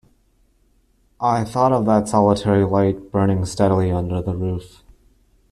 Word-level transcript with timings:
I 1.21 1.45
thought 1.45 1.71
of 1.71 1.85
that 1.85 2.07
solitary 2.09 2.65
light 2.65 3.11
burning 3.11 3.45
steadily 3.45 3.91
under 3.91 4.19
the 4.19 4.35
roof. 4.35 4.81